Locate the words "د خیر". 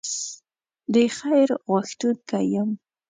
0.93-1.49